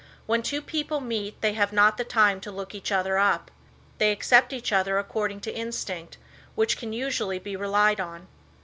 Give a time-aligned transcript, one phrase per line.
[0.25, 3.51] When two people meet they have not the time to look each other up.
[3.99, 6.17] They accept each other according to instinct
[6.55, 8.25] which can usually be relied on.